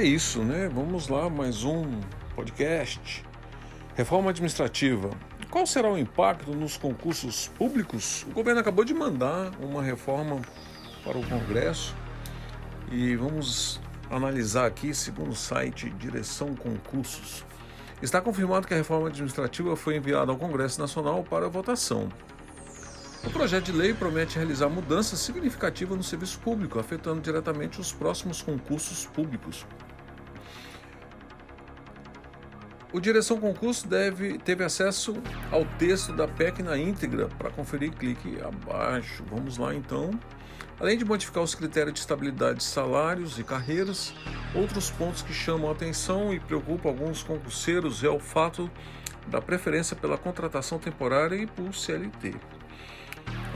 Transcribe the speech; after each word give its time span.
É 0.00 0.04
isso, 0.04 0.42
né? 0.42 0.66
Vamos 0.72 1.08
lá, 1.08 1.28
mais 1.28 1.62
um 1.62 2.00
podcast. 2.34 3.22
Reforma 3.94 4.30
administrativa. 4.30 5.10
Qual 5.50 5.66
será 5.66 5.92
o 5.92 5.98
impacto 5.98 6.52
nos 6.52 6.78
concursos 6.78 7.48
públicos? 7.48 8.24
O 8.30 8.32
governo 8.32 8.62
acabou 8.62 8.82
de 8.82 8.94
mandar 8.94 9.50
uma 9.60 9.82
reforma 9.82 10.40
para 11.04 11.18
o 11.18 11.26
Congresso 11.26 11.94
e 12.90 13.14
vamos 13.14 13.78
analisar 14.10 14.64
aqui, 14.64 14.94
segundo 14.94 15.32
o 15.32 15.36
site 15.36 15.90
Direção 15.90 16.54
Concursos. 16.54 17.44
Está 18.00 18.22
confirmado 18.22 18.66
que 18.66 18.72
a 18.72 18.78
reforma 18.78 19.08
administrativa 19.08 19.76
foi 19.76 19.96
enviada 19.96 20.32
ao 20.32 20.38
Congresso 20.38 20.80
Nacional 20.80 21.22
para 21.24 21.46
votação. 21.46 22.08
O 23.22 23.28
projeto 23.28 23.66
de 23.66 23.72
lei 23.72 23.92
promete 23.92 24.38
realizar 24.38 24.70
mudanças 24.70 25.18
significativas 25.18 25.94
no 25.94 26.02
serviço 26.02 26.38
público, 26.38 26.78
afetando 26.78 27.20
diretamente 27.20 27.78
os 27.78 27.92
próximos 27.92 28.40
concursos 28.40 29.04
públicos. 29.04 29.66
O 32.92 32.98
Direção 32.98 33.38
Concurso 33.38 33.86
deve, 33.86 34.38
teve 34.38 34.64
acesso 34.64 35.14
ao 35.52 35.64
texto 35.78 36.12
da 36.12 36.26
PEC 36.26 36.60
na 36.60 36.76
íntegra. 36.76 37.28
Para 37.38 37.48
conferir, 37.50 37.92
clique 37.92 38.38
abaixo. 38.42 39.22
Vamos 39.30 39.58
lá 39.58 39.72
então. 39.72 40.10
Além 40.80 40.98
de 40.98 41.04
modificar 41.04 41.42
os 41.42 41.54
critérios 41.54 41.94
de 41.94 42.00
estabilidade 42.00 42.58
de 42.58 42.64
salários 42.64 43.38
e 43.38 43.44
carreiras, 43.44 44.12
outros 44.54 44.90
pontos 44.90 45.22
que 45.22 45.32
chamam 45.32 45.68
a 45.68 45.72
atenção 45.72 46.34
e 46.34 46.40
preocupam 46.40 46.88
alguns 46.88 47.22
concurseiros 47.22 48.02
é 48.02 48.08
o 48.08 48.18
fato 48.18 48.68
da 49.28 49.40
preferência 49.40 49.94
pela 49.94 50.18
contratação 50.18 50.78
temporária 50.78 51.36
e 51.36 51.46
por 51.46 51.72
CLT. 51.74 52.34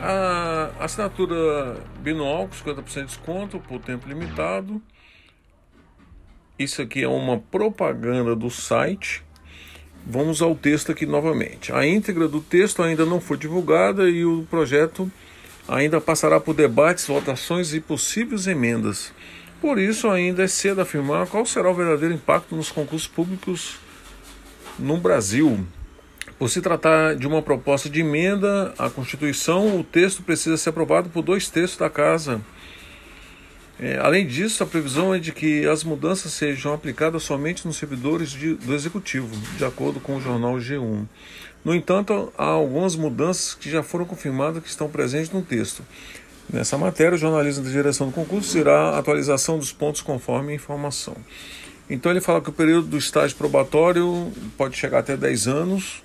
A 0.00 0.70
assinatura 0.78 1.82
binual 2.00 2.46
com 2.46 2.54
50% 2.54 2.94
de 2.94 3.04
desconto 3.06 3.58
por 3.58 3.80
tempo 3.80 4.06
limitado. 4.06 4.80
Isso 6.56 6.80
aqui 6.80 7.02
é 7.02 7.08
uma 7.08 7.38
propaganda 7.38 8.36
do 8.36 8.48
site. 8.48 9.24
Vamos 10.06 10.40
ao 10.40 10.54
texto 10.54 10.92
aqui 10.92 11.04
novamente. 11.04 11.72
A 11.72 11.84
íntegra 11.84 12.28
do 12.28 12.40
texto 12.40 12.80
ainda 12.80 13.04
não 13.04 13.20
foi 13.20 13.36
divulgada 13.36 14.08
e 14.08 14.24
o 14.24 14.46
projeto 14.48 15.10
ainda 15.66 16.00
passará 16.00 16.38
por 16.38 16.54
debates, 16.54 17.08
votações 17.08 17.74
e 17.74 17.80
possíveis 17.80 18.46
emendas. 18.46 19.12
Por 19.60 19.80
isso, 19.80 20.08
ainda 20.08 20.44
é 20.44 20.46
cedo 20.46 20.80
afirmar 20.80 21.26
qual 21.26 21.44
será 21.44 21.68
o 21.68 21.74
verdadeiro 21.74 22.14
impacto 22.14 22.54
nos 22.54 22.70
concursos 22.70 23.08
públicos 23.08 23.76
no 24.78 24.96
Brasil. 24.96 25.66
Por 26.38 26.48
se 26.48 26.60
tratar 26.60 27.16
de 27.16 27.26
uma 27.26 27.42
proposta 27.42 27.90
de 27.90 28.00
emenda 28.00 28.72
à 28.78 28.88
Constituição, 28.88 29.80
o 29.80 29.82
texto 29.82 30.22
precisa 30.22 30.56
ser 30.56 30.68
aprovado 30.68 31.08
por 31.08 31.22
dois 31.22 31.48
terços 31.48 31.78
da 31.78 31.90
Casa. 31.90 32.40
É, 33.78 33.98
além 33.98 34.26
disso, 34.26 34.62
a 34.62 34.66
previsão 34.66 35.12
é 35.12 35.18
de 35.18 35.32
que 35.32 35.66
as 35.66 35.82
mudanças 35.82 36.32
sejam 36.32 36.72
aplicadas 36.72 37.24
somente 37.24 37.66
nos 37.66 37.76
servidores 37.76 38.30
de, 38.30 38.54
do 38.54 38.72
Executivo, 38.72 39.34
de 39.56 39.64
acordo 39.64 39.98
com 39.98 40.16
o 40.16 40.20
jornal 40.20 40.54
G1. 40.56 41.06
No 41.64 41.74
entanto, 41.74 42.32
há 42.38 42.44
algumas 42.44 42.94
mudanças 42.94 43.54
que 43.54 43.70
já 43.70 43.82
foram 43.82 44.04
confirmadas 44.04 44.62
que 44.62 44.68
estão 44.68 44.88
presentes 44.88 45.30
no 45.30 45.42
texto. 45.42 45.82
Nessa 46.52 46.78
matéria, 46.78 47.14
o 47.14 47.18
jornalismo 47.18 47.64
da 47.64 47.70
direção 47.70 48.08
do 48.08 48.12
concurso 48.12 48.56
irá 48.56 48.96
atualização 48.96 49.58
dos 49.58 49.72
pontos 49.72 50.02
conforme 50.02 50.52
a 50.52 50.54
informação. 50.54 51.16
Então, 51.88 52.12
ele 52.12 52.20
fala 52.20 52.40
que 52.40 52.50
o 52.50 52.52
período 52.52 52.86
do 52.86 52.98
estágio 52.98 53.36
probatório 53.36 54.32
pode 54.56 54.76
chegar 54.76 55.00
até 55.00 55.16
10 55.16 55.48
anos, 55.48 56.02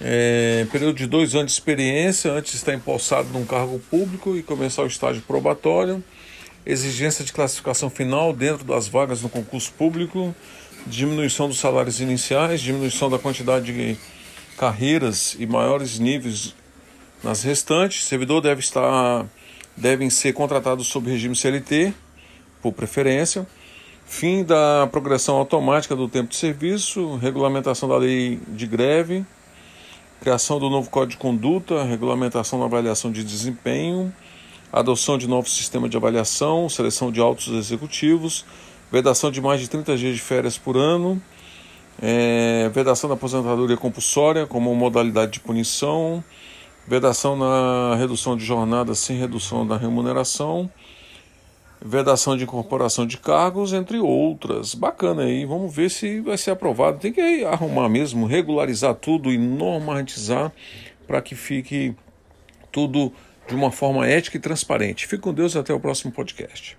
é, 0.00 0.66
período 0.70 0.96
de 0.96 1.06
dois 1.06 1.34
anos 1.34 1.52
de 1.52 1.58
experiência 1.58 2.32
antes 2.32 2.52
de 2.52 2.58
estar 2.58 2.74
empossado 2.74 3.28
num 3.28 3.44
cargo 3.44 3.78
público 3.90 4.36
e 4.36 4.42
começar 4.42 4.82
o 4.82 4.86
estágio 4.86 5.22
probatório, 5.22 6.02
exigência 6.64 7.24
de 7.24 7.32
classificação 7.32 7.88
final 7.88 8.32
dentro 8.32 8.64
das 8.64 8.88
vagas 8.88 9.22
no 9.22 9.28
concurso 9.28 9.72
público, 9.72 10.34
diminuição 10.86 11.48
dos 11.48 11.58
salários 11.58 12.00
iniciais, 12.00 12.60
diminuição 12.60 13.08
da 13.08 13.18
quantidade 13.18 13.72
de 13.72 13.96
carreiras 14.56 15.36
e 15.38 15.46
maiores 15.46 15.98
níveis 15.98 16.54
nas 17.22 17.42
restantes. 17.42 18.04
Servidor 18.04 18.40
deve 18.40 18.60
estar 18.60 19.26
devem 19.76 20.08
ser 20.08 20.32
contratados 20.32 20.86
sob 20.86 21.10
regime 21.10 21.36
CLT, 21.36 21.92
por 22.62 22.72
preferência. 22.72 23.46
Fim 24.06 24.44
da 24.44 24.88
progressão 24.90 25.36
automática 25.36 25.94
do 25.94 26.08
tempo 26.08 26.30
de 26.30 26.36
serviço, 26.36 27.16
regulamentação 27.16 27.88
da 27.88 27.96
lei 27.96 28.40
de 28.48 28.66
greve, 28.66 29.24
criação 30.20 30.58
do 30.58 30.68
novo 30.68 30.90
Código 30.90 31.12
de 31.12 31.16
Conduta, 31.18 31.84
regulamentação 31.84 32.58
da 32.58 32.64
avaliação 32.64 33.12
de 33.12 33.22
desempenho, 33.22 34.12
adoção 34.72 35.16
de 35.16 35.26
novo 35.26 35.48
sistema 35.48 35.88
de 35.88 35.96
avaliação, 35.96 36.68
seleção 36.68 37.12
de 37.12 37.20
altos 37.20 37.48
executivos, 37.48 38.44
vedação 38.90 39.30
de 39.30 39.40
mais 39.40 39.60
de 39.60 39.68
30 39.68 39.96
dias 39.96 40.14
de 40.14 40.20
férias 40.20 40.58
por 40.58 40.76
ano, 40.76 41.20
é, 42.00 42.68
vedação 42.72 43.08
da 43.08 43.14
aposentadoria 43.14 43.76
compulsória 43.76 44.46
como 44.46 44.74
modalidade 44.74 45.32
de 45.32 45.40
punição, 45.40 46.22
vedação 46.86 47.36
na 47.36 47.96
redução 47.96 48.36
de 48.36 48.44
jornada 48.44 48.94
sem 48.94 49.18
redução 49.18 49.66
da 49.66 49.76
remuneração, 49.76 50.70
vedação 51.84 52.36
de 52.36 52.44
incorporação 52.44 53.06
de 53.06 53.18
cargos, 53.18 53.72
entre 53.72 53.98
outras. 53.98 54.74
Bacana 54.74 55.22
aí, 55.22 55.44
vamos 55.44 55.74
ver 55.74 55.90
se 55.90 56.20
vai 56.20 56.36
ser 56.36 56.52
aprovado. 56.52 56.98
Tem 56.98 57.12
que 57.12 57.44
arrumar 57.44 57.88
mesmo, 57.88 58.26
regularizar 58.26 58.94
tudo 58.94 59.32
e 59.32 59.38
normatizar 59.38 60.52
para 61.06 61.20
que 61.20 61.34
fique 61.34 61.94
tudo 62.72 63.12
de 63.48 63.54
uma 63.54 63.70
forma 63.70 64.06
ética 64.06 64.36
e 64.36 64.40
transparente. 64.40 65.06
Fique 65.06 65.22
com 65.22 65.32
Deus 65.32 65.56
até 65.56 65.72
o 65.72 65.80
próximo 65.80 66.12
podcast. 66.12 66.76